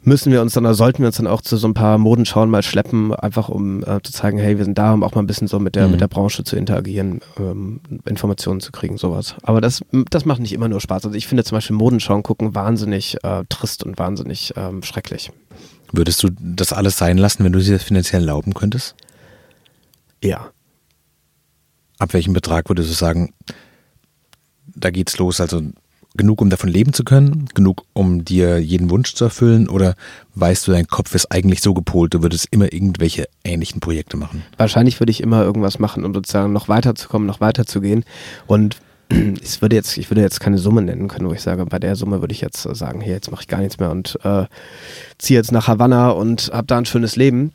[0.02, 2.50] müssen wir uns dann oder sollten wir uns dann auch zu so ein paar Modenschauen
[2.50, 5.26] mal schleppen, einfach um äh, zu zeigen, hey, wir sind da, um auch mal ein
[5.26, 5.92] bisschen so mit der, mhm.
[5.92, 9.34] mit der Branche zu interagieren, ähm, Informationen zu kriegen, sowas.
[9.42, 11.04] Aber das, das macht nicht immer nur Spaß.
[11.04, 15.30] Also ich finde zum Beispiel Modenschauen gucken wahnsinnig äh, trist und wahnsinnig ähm, schrecklich.
[15.92, 18.94] Würdest du das alles sein lassen, wenn du sie das finanziell erlauben könntest?
[20.22, 20.50] Ja.
[21.98, 23.34] Ab welchem Betrag würdest du sagen,
[24.66, 25.40] da geht's los?
[25.40, 25.62] Also
[26.16, 27.46] genug, um davon leben zu können?
[27.54, 29.68] Genug, um dir jeden Wunsch zu erfüllen?
[29.68, 29.94] Oder
[30.34, 34.42] weißt du, dein Kopf ist eigentlich so gepolt, du würdest immer irgendwelche ähnlichen Projekte machen?
[34.56, 38.04] Wahrscheinlich würde ich immer irgendwas machen, um sozusagen noch weiterzukommen, noch weiterzugehen.
[38.46, 38.76] Und
[39.10, 41.96] ich würde jetzt, ich würde jetzt keine Summe nennen können, wo ich sage, bei der
[41.96, 44.46] Summe würde ich jetzt sagen, hey, jetzt mache ich gar nichts mehr und äh,
[45.18, 47.52] ziehe jetzt nach Havanna und habe da ein schönes Leben.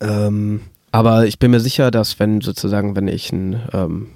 [0.00, 4.08] Ähm, aber ich bin mir sicher, dass wenn sozusagen, wenn ich einen ähm,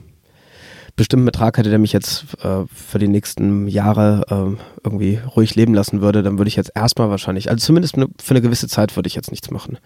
[0.96, 5.74] bestimmten Betrag hätte, der mich jetzt äh, für die nächsten Jahre äh, irgendwie ruhig leben
[5.74, 9.06] lassen würde, dann würde ich jetzt erstmal wahrscheinlich, also zumindest für eine gewisse Zeit würde
[9.06, 9.78] ich jetzt nichts machen.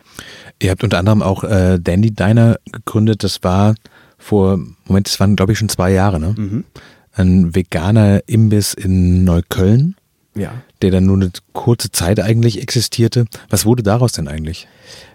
[0.60, 3.24] Ihr habt unter anderem auch äh, Dandy Diner gegründet.
[3.24, 3.74] Das war
[4.18, 6.34] vor, Moment, das waren glaube ich schon zwei Jahre, ne?
[6.36, 6.64] Mhm.
[7.12, 9.96] Ein veganer Imbiss in Neukölln.
[10.36, 10.52] Ja.
[10.80, 13.24] Der dann nur eine kurze Zeit eigentlich existierte.
[13.48, 14.68] Was wurde daraus denn eigentlich?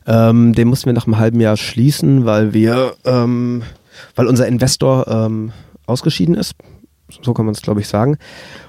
[0.05, 3.63] Ähm, den mussten wir nach einem halben Jahr schließen, weil wir, ähm,
[4.15, 5.53] weil unser Investor ähm,
[5.87, 6.55] ausgeschieden ist.
[7.21, 8.17] So kann man es, glaube ich, sagen.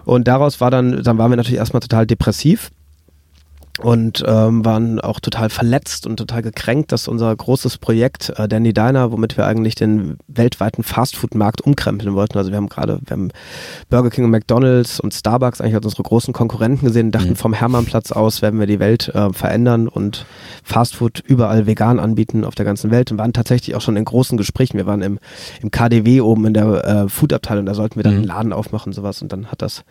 [0.05, 2.70] Und daraus war dann, dann waren wir natürlich erstmal total depressiv
[3.82, 8.72] und ähm, waren auch total verletzt und total gekränkt, dass unser großes Projekt äh, Dandy
[8.72, 12.38] Diner, womit wir eigentlich den weltweiten Fastfood-Markt umkrempeln wollten.
[12.38, 13.30] Also wir haben gerade, wir haben
[13.90, 17.36] Burger King und McDonalds und Starbucks eigentlich als unsere großen Konkurrenten gesehen, dachten mhm.
[17.36, 20.26] vom Hermannplatz aus werden wir die Welt äh, verändern und
[20.62, 24.38] Fastfood überall vegan anbieten auf der ganzen Welt und waren tatsächlich auch schon in großen
[24.38, 24.78] Gesprächen.
[24.78, 25.18] Wir waren im,
[25.60, 28.18] im KDW oben in der äh, Food-Abteilung, da sollten wir dann mhm.
[28.20, 29.84] einen Laden aufmachen und sowas und dann hat das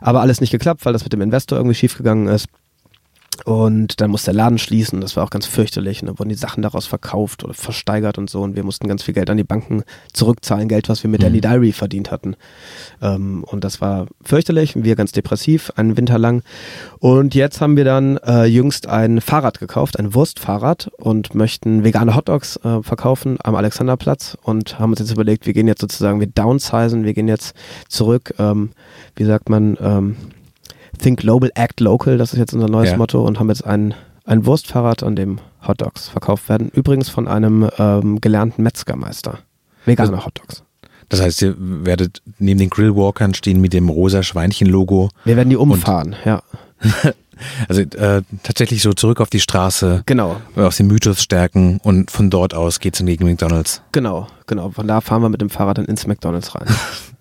[0.00, 2.46] aber alles nicht geklappt, weil das mit dem Investor irgendwie schiefgegangen ist.
[3.44, 6.00] Und dann musste der Laden schließen, das war auch ganz fürchterlich.
[6.00, 8.42] Und dann wurden die Sachen daraus verkauft oder versteigert und so.
[8.42, 11.24] Und wir mussten ganz viel Geld an die Banken zurückzahlen, Geld, was wir mit mhm.
[11.24, 12.36] Danny Diary verdient hatten.
[13.00, 16.42] Ähm, und das war fürchterlich, wir ganz depressiv, einen Winter lang.
[16.98, 22.14] Und jetzt haben wir dann äh, jüngst ein Fahrrad gekauft, ein Wurstfahrrad und möchten vegane
[22.14, 26.28] Hotdogs äh, verkaufen am Alexanderplatz und haben uns jetzt überlegt, wir gehen jetzt sozusagen, wir
[26.28, 27.54] downsizen, wir gehen jetzt
[27.88, 28.70] zurück, ähm,
[29.16, 30.16] wie sagt man, ähm,
[31.02, 32.96] Think Global, Act Local, das ist jetzt unser neues ja.
[32.96, 36.70] Motto und haben jetzt ein, ein Wurstfahrrad, an dem Hotdogs verkauft werden.
[36.72, 39.38] Übrigens von einem ähm, gelernten Metzgermeister.
[39.84, 40.62] Vegane also, Hotdogs.
[41.08, 45.10] Das heißt, ihr werdet neben den Grillwalkern stehen mit dem rosa Schweinchen-Logo.
[45.24, 46.42] Wir werden die umfahren, ja.
[47.68, 50.04] also äh, tatsächlich so zurück auf die Straße.
[50.06, 50.36] Genau.
[50.54, 53.82] Aus dem Mythos stärken und von dort aus geht es gegen McDonalds.
[53.92, 54.70] Genau, genau.
[54.70, 56.66] Von da fahren wir mit dem Fahrrad dann ins McDonalds rein.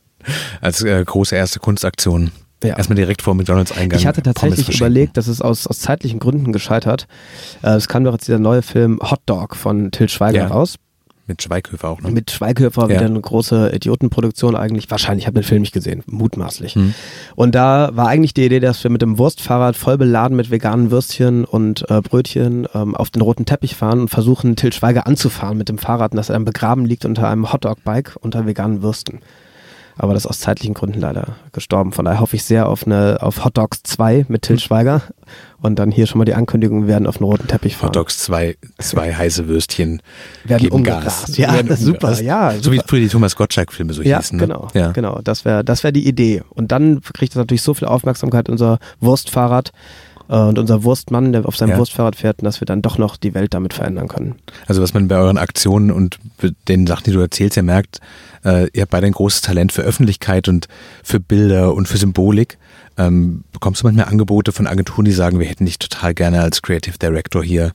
[0.61, 2.31] Als äh, große erste Kunstaktion.
[2.63, 2.77] Ja.
[2.77, 3.99] Erstmal direkt vor McDonalds Eingang.
[3.99, 7.07] Ich hatte tatsächlich überlegt, dass es aus, aus zeitlichen Gründen gescheitert.
[7.63, 10.47] Äh, es kam doch jetzt dieser neue Film Hot Dog von Till Schweiger ja.
[10.47, 10.75] raus.
[11.27, 12.11] Mit Schweighöfer auch, ne?
[12.11, 12.89] Mit Schweighöfer, ja.
[12.89, 14.91] wieder eine große Idiotenproduktion eigentlich.
[14.91, 16.75] Wahrscheinlich, ich habe den Film nicht gesehen, mutmaßlich.
[16.75, 16.93] Mhm.
[17.35, 20.91] Und da war eigentlich die Idee, dass wir mit dem Wurstfahrrad voll beladen mit veganen
[20.91, 25.57] Würstchen und äh, Brötchen ähm, auf den roten Teppich fahren und versuchen, Till Schweiger anzufahren
[25.57, 29.19] mit dem Fahrrad und dass er dann begraben liegt unter einem Hotdog-Bike unter veganen Würsten.
[29.97, 31.91] Aber das ist aus zeitlichen Gründen leider gestorben.
[31.91, 34.61] Von daher hoffe ich sehr auf eine auf Hot Dogs 2 mit Till hm.
[34.61, 35.01] Schweiger.
[35.61, 37.89] Und dann hier schon mal die Ankündigung, wir werden auf einen roten Teppich fahren.
[37.89, 40.01] Hot Dogs 2, zwei heiße Würstchen
[40.43, 41.37] werden geben Gas.
[41.37, 42.19] Ja, werden super.
[42.19, 44.37] Ja, so wie früher die Thomas Gottschalk-Filme so ja, hießen.
[44.37, 44.47] Ne?
[44.47, 45.19] Genau, ja, genau.
[45.23, 46.41] Das wäre das wär die Idee.
[46.49, 49.71] Und dann kriegt das natürlich so viel Aufmerksamkeit, unser Wurstfahrrad
[50.37, 51.77] und unser Wurstmann, der auf seinem ja.
[51.77, 54.35] Wurstfahrrad fährt, dass wir dann doch noch die Welt damit verändern können.
[54.65, 56.19] Also was man bei euren Aktionen und
[56.69, 57.99] den Sachen, die du erzählst, ja merkt,
[58.45, 60.69] äh, ihr habt beide ein großes Talent für Öffentlichkeit und
[61.03, 62.57] für Bilder und für Symbolik.
[62.97, 66.61] Ähm, bekommst du manchmal Angebote von Agenturen, die sagen, wir hätten dich total gerne als
[66.61, 67.71] Creative Director hier,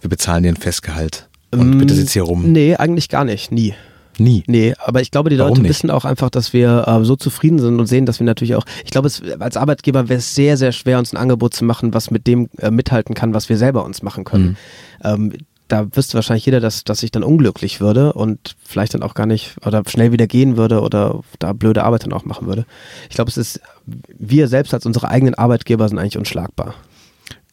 [0.00, 2.52] wir bezahlen dir ein Festgehalt und ähm, bitte sitz hier rum?
[2.52, 3.74] Nee, eigentlich gar nicht, nie.
[4.18, 4.44] Nie.
[4.46, 5.70] Nee, aber ich glaube, die Warum Leute nicht?
[5.70, 8.64] wissen auch einfach, dass wir äh, so zufrieden sind und sehen, dass wir natürlich auch,
[8.84, 11.92] ich glaube, es, als Arbeitgeber wäre es sehr, sehr schwer, uns ein Angebot zu machen,
[11.92, 14.56] was mit dem äh, mithalten kann, was wir selber uns machen können.
[15.04, 15.04] Mhm.
[15.04, 15.32] Ähm,
[15.68, 19.26] da wüsste wahrscheinlich jeder, dass, dass ich dann unglücklich würde und vielleicht dann auch gar
[19.26, 22.66] nicht oder schnell wieder gehen würde oder da blöde Arbeit dann auch machen würde.
[23.08, 26.74] Ich glaube, es ist, wir selbst als unsere eigenen Arbeitgeber sind eigentlich unschlagbar.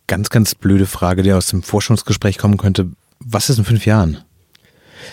[0.06, 2.91] Ganz, ganz blöde Frage, die aus dem Forschungsgespräch kommen könnte.
[3.19, 4.19] Was ist in fünf Jahren?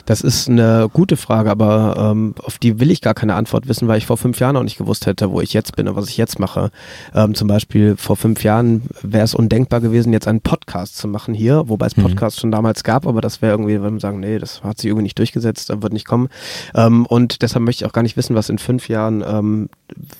[0.06, 3.88] Das ist eine gute Frage, aber ähm, auf die will ich gar keine Antwort wissen,
[3.88, 6.08] weil ich vor fünf Jahren auch nicht gewusst hätte, wo ich jetzt bin und was
[6.08, 6.70] ich jetzt mache.
[7.14, 11.34] Ähm, zum Beispiel vor fünf Jahren wäre es undenkbar gewesen, jetzt einen Podcast zu machen
[11.34, 12.02] hier, wobei es mhm.
[12.02, 12.40] Podcasts mhm.
[12.40, 15.04] schon damals gab, aber das wäre irgendwie, wenn man sagen, nee, das hat sich irgendwie
[15.04, 16.28] nicht durchgesetzt, da wird nicht kommen.
[16.74, 19.68] Ähm, und deshalb möchte ich auch gar nicht wissen, was in fünf Jahren, ähm,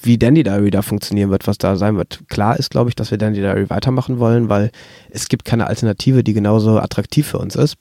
[0.02, 2.20] wie Dandy Diary da funktionieren wird, was da sein wird.
[2.28, 4.70] Klar ist, glaube ich, dass wir Dandy Diary weitermachen wollen, weil
[5.11, 7.76] es gibt keine Alternative, die genauso attraktiv für uns ist.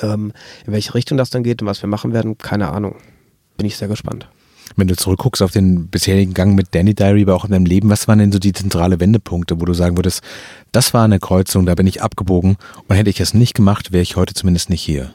[0.00, 0.32] Ähm,
[0.66, 2.96] in welche Richtung das dann geht und was wir machen werden, keine Ahnung.
[3.56, 4.28] Bin ich sehr gespannt.
[4.76, 7.90] Wenn du zurückguckst auf den bisherigen Gang mit Danny Diary, aber auch in deinem Leben,
[7.90, 10.22] was waren denn so die zentrale Wendepunkte, wo du sagen würdest,
[10.72, 12.56] das war eine Kreuzung, da bin ich abgebogen
[12.88, 15.12] und hätte ich es nicht gemacht, wäre ich heute zumindest nicht hier?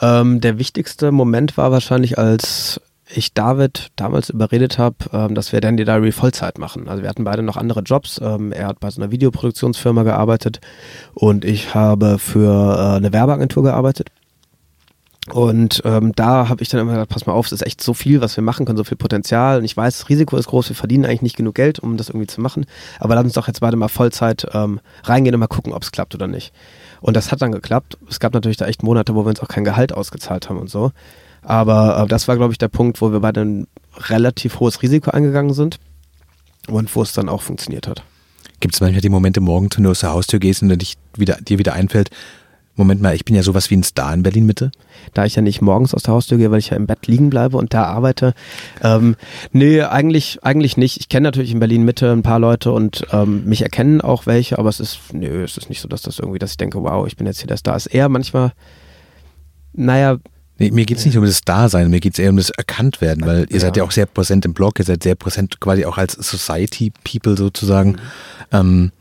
[0.00, 2.80] Ähm, der wichtigste Moment war wahrscheinlich, als
[3.14, 6.88] ich David damals überredet habe, ähm, dass wir Dandy Diary Vollzeit machen.
[6.88, 8.20] Also wir hatten beide noch andere Jobs.
[8.22, 10.60] Ähm, er hat bei so einer Videoproduktionsfirma gearbeitet
[11.14, 14.08] und ich habe für äh, eine Werbeagentur gearbeitet.
[15.30, 17.94] Und ähm, da habe ich dann immer gesagt, pass mal auf, es ist echt so
[17.94, 19.58] viel, was wir machen können, so viel Potenzial.
[19.58, 22.08] Und ich weiß, das Risiko ist groß, wir verdienen eigentlich nicht genug Geld, um das
[22.08, 22.66] irgendwie zu machen.
[22.98, 25.92] Aber lass uns doch jetzt beide mal Vollzeit ähm, reingehen und mal gucken, ob es
[25.92, 26.52] klappt oder nicht.
[27.00, 27.98] Und das hat dann geklappt.
[28.10, 30.70] Es gab natürlich da echt Monate, wo wir uns auch kein Gehalt ausgezahlt haben und
[30.70, 30.90] so.
[31.42, 33.66] Aber äh, das war, glaube ich, der Punkt, wo wir beide ein
[34.08, 35.78] relativ hohes Risiko eingegangen sind
[36.68, 38.02] und wo es dann auch funktioniert hat.
[38.60, 41.36] Gibt es manchmal die Momente morgens, wenn du aus der Haustür gehst und dich wieder,
[41.40, 42.10] dir wieder einfällt,
[42.74, 44.72] Moment mal, ich bin ja sowas wie ein Star in Berlin Mitte.
[45.12, 47.28] Da ich ja nicht morgens aus der Haustür gehe, weil ich ja im Bett liegen
[47.28, 48.32] bleibe und da arbeite.
[48.82, 49.16] Ähm,
[49.52, 50.98] nee, eigentlich, eigentlich nicht.
[50.98, 54.58] Ich kenne natürlich in Berlin Mitte ein paar Leute und ähm, mich erkennen auch welche,
[54.58, 57.06] aber es ist, nö, es ist nicht so, dass das irgendwie, dass ich denke, wow,
[57.06, 57.76] ich bin jetzt hier der Star.
[57.76, 58.52] Es ist eher manchmal,
[59.74, 60.16] naja,
[60.62, 63.26] Nee, mir geht es nicht um das Dasein, mir geht es eher um das Erkanntwerden,
[63.26, 63.58] weil ihr ja.
[63.58, 67.36] seid ja auch sehr präsent im Blog, ihr seid sehr präsent quasi auch als Society-People
[67.36, 67.90] sozusagen.
[67.90, 67.98] Mhm.
[68.52, 68.92] Ähm,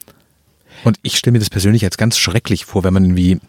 [0.83, 3.39] und ich stelle mir das persönlich als ganz schrecklich vor, wenn man irgendwie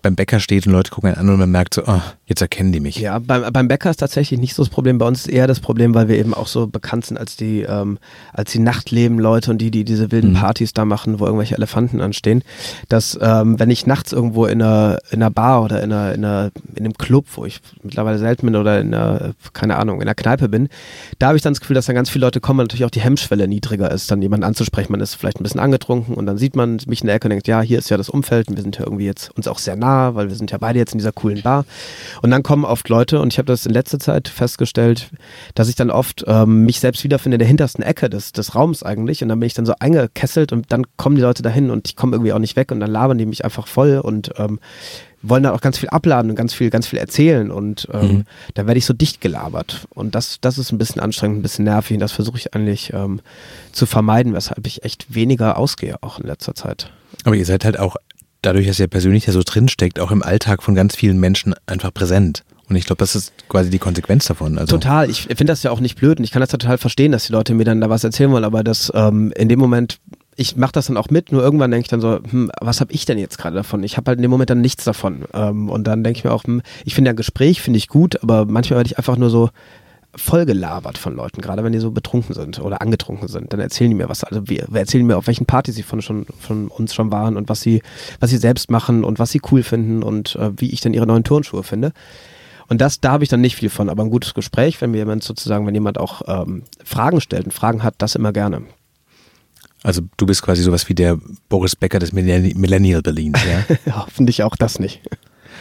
[0.00, 2.70] beim Bäcker steht und Leute gucken einen an und man merkt so, oh, jetzt erkennen
[2.70, 2.96] die mich.
[2.96, 4.98] Ja, beim, beim Bäcker ist tatsächlich nicht so das Problem.
[4.98, 7.62] Bei uns ist eher das Problem, weil wir eben auch so bekannt sind als die,
[7.62, 7.98] ähm,
[8.32, 10.36] als die Nachtleben-Leute und die, die diese wilden mhm.
[10.36, 12.44] Partys da machen, wo irgendwelche Elefanten anstehen.
[12.88, 16.24] Dass, ähm, wenn ich nachts irgendwo in einer, in einer Bar oder in, einer, in,
[16.24, 20.06] einer, in einem Club, wo ich mittlerweile selten bin oder in einer, keine Ahnung, in
[20.06, 20.68] einer Kneipe bin,
[21.18, 22.90] da habe ich dann das Gefühl, dass dann ganz viele Leute kommen und natürlich auch
[22.90, 24.92] die Hemmschwelle niedriger ist, dann jemanden anzusprechen.
[24.92, 27.30] Man ist vielleicht ein bisschen angetrunken und dann sieht man mich in der Ecke und
[27.30, 29.58] denkt, ja, hier ist ja das Umfeld und wir sind ja irgendwie jetzt uns auch
[29.58, 31.64] sehr nah, weil wir sind ja beide jetzt in dieser coolen Bar.
[32.22, 35.10] Und dann kommen oft Leute, und ich habe das in letzter Zeit festgestellt,
[35.54, 38.82] dass ich dann oft ähm, mich selbst wiederfinde in der hintersten Ecke des, des Raums
[38.82, 39.22] eigentlich.
[39.22, 41.96] Und dann bin ich dann so eingekesselt und dann kommen die Leute dahin und ich
[41.96, 44.60] komme irgendwie auch nicht weg und dann labern die mich einfach voll und ähm,
[45.22, 48.24] wollen dann auch ganz viel abladen und ganz viel, ganz viel erzählen und ähm, mhm.
[48.54, 51.66] da werde ich so dicht gelabert und das, das ist ein bisschen anstrengend, ein bisschen
[51.66, 53.20] nervig und das versuche ich eigentlich ähm,
[53.72, 56.90] zu vermeiden, weshalb ich echt weniger ausgehe auch in letzter Zeit.
[57.24, 57.96] Aber ihr seid halt auch
[58.42, 61.92] dadurch, dass ihr persönlich ja so drinsteckt, auch im Alltag von ganz vielen Menschen einfach
[61.92, 62.44] präsent.
[62.68, 64.56] Und ich glaube, das ist quasi die Konsequenz davon.
[64.56, 65.10] Also total.
[65.10, 67.32] Ich finde das ja auch nicht blöd und ich kann das total verstehen, dass die
[67.32, 69.98] Leute mir dann da was erzählen wollen, aber das ähm, in dem Moment,
[70.36, 72.92] ich mache das dann auch mit, nur irgendwann denke ich dann so, hm, was habe
[72.92, 73.82] ich denn jetzt gerade davon?
[73.82, 75.24] Ich habe halt in dem Moment dann nichts davon.
[75.34, 78.22] Ähm, und dann denke ich mir auch, hm, ich finde ja Gespräch, finde ich gut,
[78.22, 79.50] aber manchmal werde ich einfach nur so,
[80.14, 83.52] vollgelabert von Leuten, gerade wenn die so betrunken sind oder angetrunken sind.
[83.52, 84.24] Dann erzählen die mir was.
[84.24, 87.36] Also wir, wir erzählen mir, auf welchen Partys sie von, schon, von uns schon waren
[87.36, 87.82] und was sie,
[88.18, 91.06] was sie selbst machen und was sie cool finden und äh, wie ich dann ihre
[91.06, 91.92] neuen Turnschuhe finde.
[92.68, 94.98] Und das, da habe ich dann nicht viel von, aber ein gutes Gespräch, wenn mir
[94.98, 98.62] jemand sozusagen, wenn jemand auch ähm, Fragen stellt und Fragen hat, das immer gerne.
[99.82, 101.18] Also du bist quasi sowas wie der
[101.48, 103.94] Boris Becker des Millennial Berlins, ja?
[103.96, 105.00] Hoffentlich auch das nicht.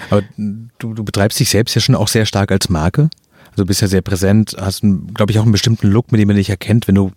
[0.09, 3.09] Aber du, du betreibst dich selbst ja schon auch sehr stark als Marke.
[3.59, 6.37] Also bist ja sehr präsent, hast, glaube ich, auch einen bestimmten Look, mit dem man
[6.37, 6.87] dich erkennt.
[6.87, 7.11] Wenn du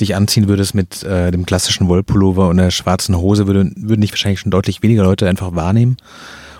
[0.00, 4.12] dich anziehen würdest mit äh, dem klassischen Wollpullover und einer schwarzen Hose, würde, würden dich
[4.12, 5.98] wahrscheinlich schon deutlich weniger Leute einfach wahrnehmen.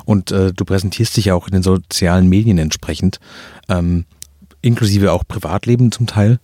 [0.05, 3.19] Und äh, du präsentierst dich ja auch in den sozialen Medien entsprechend,
[3.71, 4.05] ähm,
[4.61, 6.39] inklusive auch Privatleben zum Teil.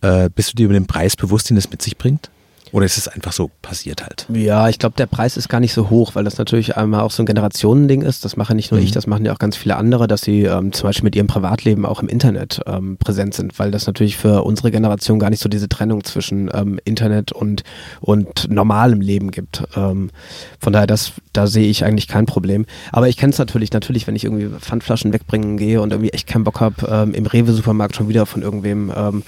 [0.00, 2.28] Äh, bist du dir über den Preis bewusst, den es mit sich bringt?
[2.72, 4.26] Oder ist es einfach so passiert halt?
[4.32, 7.12] Ja, ich glaube, der Preis ist gar nicht so hoch, weil das natürlich einmal auch
[7.12, 8.24] so ein Generationending ist.
[8.24, 8.86] Das mache nicht nur mhm.
[8.86, 11.28] ich, das machen ja auch ganz viele andere, dass sie ähm, zum Beispiel mit ihrem
[11.28, 15.42] Privatleben auch im Internet ähm, präsent sind, weil das natürlich für unsere Generation gar nicht
[15.42, 17.62] so diese Trennung zwischen ähm, Internet und,
[18.00, 19.62] und normalem Leben gibt.
[19.76, 20.10] Ähm,
[20.58, 22.66] von daher, das, da sehe ich eigentlich kein Problem.
[22.90, 26.26] Aber ich kenne es natürlich, natürlich, wenn ich irgendwie Pfandflaschen wegbringen gehe und irgendwie echt
[26.26, 29.22] keinen Bock habe, ähm, im Rewe-Supermarkt schon wieder von irgendwem ähm,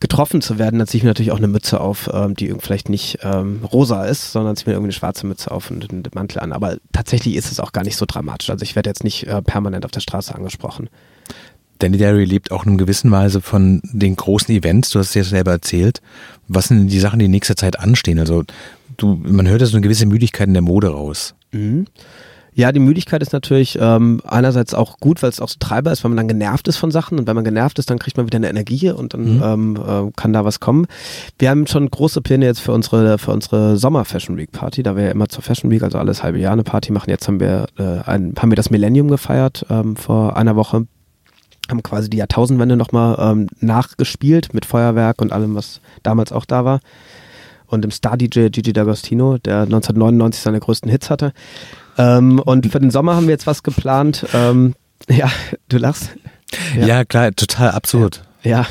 [0.00, 2.88] getroffen zu werden, dann ziehe ich mir natürlich auch eine Mütze auf, ähm, die vielleicht
[2.88, 6.40] nicht ähm, rosa ist, sondern ziehe mir irgendwie eine schwarze Mütze auf und einen Mantel
[6.40, 6.52] an.
[6.52, 8.50] Aber tatsächlich ist es auch gar nicht so dramatisch.
[8.50, 10.88] Also ich werde jetzt nicht äh, permanent auf der Straße angesprochen.
[11.78, 14.90] Danny Derry lebt auch in einer gewissen Weise von den großen Events.
[14.90, 16.00] Du hast es ja selber erzählt.
[16.48, 18.18] Was sind die Sachen, die in nächster Zeit anstehen?
[18.18, 18.44] Also
[18.96, 21.34] du, man hört ja so eine gewisse Müdigkeit in der Mode raus.
[21.52, 21.86] Mhm.
[22.56, 26.02] Ja, die Müdigkeit ist natürlich ähm, einerseits auch gut, weil es auch so Treiber ist,
[26.02, 28.24] weil man dann genervt ist von Sachen und wenn man genervt ist, dann kriegt man
[28.24, 29.42] wieder eine Energie und dann mhm.
[29.44, 30.86] ähm, äh, kann da was kommen.
[31.38, 34.96] Wir haben schon große Pläne jetzt für unsere für unsere Sommer Fashion Week Party, da
[34.96, 37.10] wir ja immer zur Fashion Week, also alles halbe Jahr eine Party machen.
[37.10, 40.86] Jetzt haben wir äh, ein, haben wir das Millennium gefeiert ähm, vor einer Woche
[41.68, 46.64] haben quasi die Jahrtausendwende nochmal ähm, nachgespielt mit Feuerwerk und allem, was damals auch da
[46.64, 46.80] war.
[47.66, 51.32] Und im Star-DJ Gigi D'Agostino, der 1999 seine größten Hits hatte.
[51.98, 54.26] Ähm, und für den Sommer haben wir jetzt was geplant.
[54.34, 54.74] Ähm,
[55.08, 55.30] ja,
[55.68, 56.10] du lachst.
[56.76, 58.22] Ja, ja klar, total absurd.
[58.42, 58.64] Ja.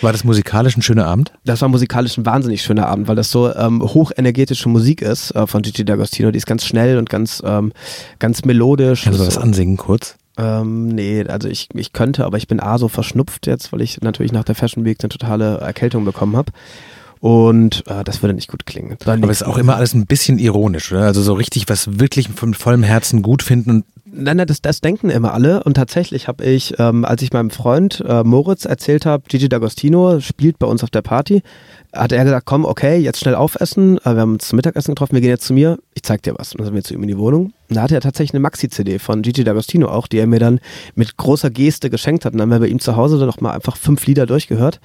[0.00, 1.32] War das musikalisch ein schöner Abend?
[1.44, 5.46] Das war musikalisch ein wahnsinnig schöner Abend, weil das so ähm, hochenergetische Musik ist äh,
[5.46, 6.32] von Gigi D'Agostino.
[6.32, 7.72] Die ist ganz schnell und ganz, ähm,
[8.18, 9.04] ganz melodisch.
[9.04, 10.16] Kannst du das ansingen kurz?
[10.36, 14.00] Ähm, nee, also ich, ich könnte, aber ich bin A so verschnupft jetzt, weil ich
[14.00, 16.50] natürlich nach der Fashion Week eine totale Erkältung bekommen habe.
[17.20, 18.96] Und äh, das würde nicht gut klingen.
[19.04, 21.02] Aber es ist auch immer alles ein bisschen ironisch, oder?
[21.02, 24.80] Also so richtig was wirklich von vollem Herzen gut finden und Nein, nein, das, das
[24.80, 25.62] denken immer alle.
[25.62, 30.20] Und tatsächlich habe ich, ähm, als ich meinem Freund äh, Moritz erzählt habe, Gigi D'Agostino
[30.20, 31.42] spielt bei uns auf der Party,
[31.92, 33.98] hat er gesagt, komm, okay, jetzt schnell aufessen.
[33.98, 36.34] Äh, wir haben uns zum Mittagessen getroffen, wir gehen jetzt zu mir, ich zeig dir
[36.38, 36.52] was.
[36.52, 37.52] Und dann sind wir zu ihm in die Wohnung.
[37.68, 40.60] Und da hatte er tatsächlich eine Maxi-CD von Gigi D'Agostino auch, die er mir dann
[40.94, 42.32] mit großer Geste geschenkt hat.
[42.32, 44.80] Und dann haben wir bei ihm zu Hause dann noch mal einfach fünf Lieder durchgehört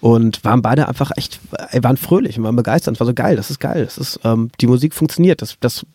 [0.00, 2.94] und waren beide einfach echt, äh, waren fröhlich und waren begeistert.
[2.94, 5.86] Es war so geil, das ist geil, das ist, ähm, die Musik funktioniert, das, das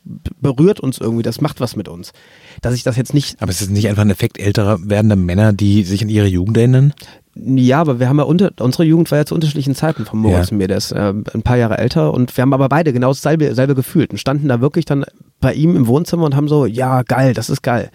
[0.41, 2.13] berührt uns irgendwie, das macht was mit uns.
[2.62, 3.41] Dass ich das jetzt nicht.
[3.41, 6.58] Aber es ist nicht einfach ein Effekt älterer werdender Männer, die sich an ihre Jugend
[6.58, 6.93] erinnern?
[7.39, 10.47] Ja, aber wir haben ja unter, unsere Jugend war ja zu unterschiedlichen Zeiten von Moritz
[10.47, 10.52] ja.
[10.52, 10.67] und mir.
[10.67, 13.76] Der ist äh, ein paar Jahre älter und wir haben aber beide genau dasselbe, dasselbe
[13.76, 15.06] gefühlt und standen da wirklich dann
[15.39, 17.91] bei ihm im Wohnzimmer und haben so, ja, geil, das ist geil.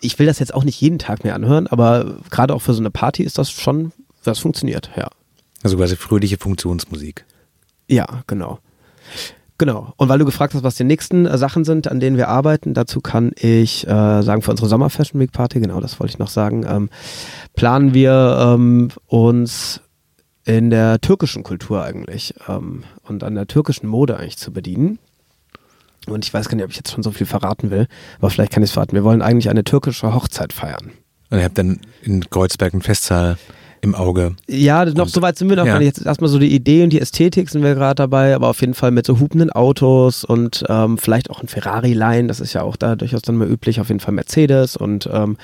[0.00, 2.80] Ich will das jetzt auch nicht jeden Tag mehr anhören, aber gerade auch für so
[2.80, 3.92] eine Party ist das schon,
[4.24, 5.08] das funktioniert, ja.
[5.62, 7.24] Also quasi fröhliche Funktionsmusik.
[7.88, 8.58] Ja, genau.
[9.58, 9.94] Genau.
[9.96, 12.74] Und weil du gefragt hast, was die nächsten äh, Sachen sind, an denen wir arbeiten,
[12.74, 16.18] dazu kann ich äh, sagen, für unsere Sommer Fashion Week Party, genau das wollte ich
[16.18, 16.90] noch sagen, ähm,
[17.54, 19.80] planen wir ähm, uns
[20.44, 24.98] in der türkischen Kultur eigentlich ähm, und an der türkischen Mode eigentlich zu bedienen.
[26.06, 27.88] Und ich weiß gar nicht, ob ich jetzt schon so viel verraten will,
[28.18, 28.94] aber vielleicht kann ich es verraten.
[28.94, 30.92] Wir wollen eigentlich eine türkische Hochzeit feiern.
[31.30, 33.38] Und ihr habt dann in Kreuzberg einen Festsaal
[33.86, 34.36] im Auge.
[34.46, 35.80] Ja, noch so weit sind wir noch ja.
[35.80, 38.74] Jetzt erstmal so die Idee und die Ästhetik sind wir gerade dabei, aber auf jeden
[38.74, 42.76] Fall mit so hupenden Autos und ähm, vielleicht auch ein Ferrari-Line, das ist ja auch
[42.76, 45.36] da durchaus dann mal üblich, auf jeden Fall Mercedes und ähm,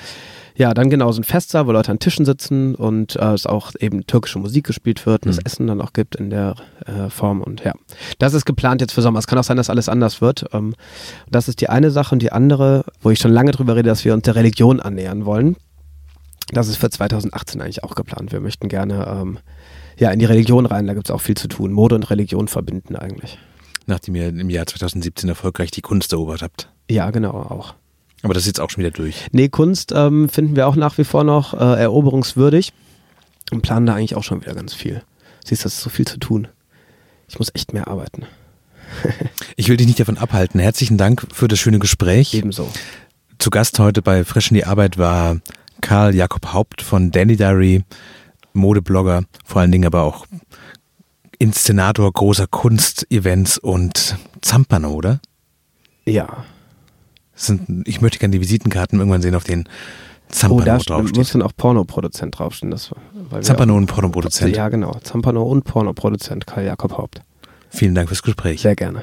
[0.55, 3.73] ja, dann genau so ein Festsaal, wo Leute an Tischen sitzen und äh, es auch
[3.81, 5.37] eben türkische Musik gespielt wird und mhm.
[5.37, 7.41] das Essen dann auch gibt in der äh, Form.
[7.41, 7.73] Und ja,
[8.19, 9.19] das ist geplant jetzt für Sommer.
[9.19, 10.45] Es kann auch sein, dass alles anders wird.
[10.53, 10.75] Ähm,
[11.31, 14.05] das ist die eine Sache und die andere, wo ich schon lange drüber rede, dass
[14.05, 15.57] wir uns der Religion annähern wollen.
[16.53, 18.31] Das ist für 2018 eigentlich auch geplant.
[18.31, 19.39] Wir möchten gerne ähm,
[19.99, 21.73] ja, in die Religion rein, da gibt es auch viel zu tun.
[21.73, 23.39] Mode und Religion verbinden eigentlich.
[23.87, 26.69] Nachdem ihr im Jahr 2017 erfolgreich die Kunst erobert habt.
[26.91, 27.75] Ja, genau, auch.
[28.23, 29.27] Aber das ist jetzt auch schon wieder durch.
[29.33, 32.73] Nee, Kunst ähm, finden wir auch nach wie vor noch äh, eroberungswürdig
[33.51, 35.03] und planen da eigentlich auch schon wieder ganz viel.
[35.45, 36.49] Siehst du, das ist so viel zu tun.
[37.29, 38.27] Ich muss echt mehr arbeiten.
[39.57, 40.61] ich will dich nicht davon abhalten.
[40.61, 42.35] Herzlichen Dank für das schöne Gespräch.
[42.35, 42.71] Ebenso.
[43.39, 45.41] Zu Gast heute bei Frisch in die Arbeit war
[45.83, 47.85] Karl Jakob Haupt von Danny Diary,
[48.55, 50.27] Modeblogger, vor allen Dingen aber auch
[51.39, 55.21] Inszenator großer Kunstevents und Zampano, oder?
[56.07, 56.45] Ja.
[57.35, 59.69] Sind, ich möchte gerne die Visitenkarten irgendwann sehen, auf den
[60.29, 61.17] Zampano oh, da draufsteht.
[61.17, 62.71] muss dann auch Pornoproduzent draufstehen.
[62.71, 62.91] Das,
[63.41, 64.57] Zampano und Pornoproduzent.
[64.57, 64.99] Ja, genau.
[65.03, 67.21] Zampano und Pornoproduzent Karl Jakob Haupt.
[67.69, 68.63] Vielen Dank fürs Gespräch.
[68.63, 69.03] Sehr gerne.